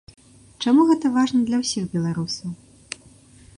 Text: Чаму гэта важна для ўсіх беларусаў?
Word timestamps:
Чаму 0.65 0.85
гэта 0.91 1.11
важна 1.17 1.43
для 1.49 1.57
ўсіх 1.65 1.83
беларусаў? 1.93 2.49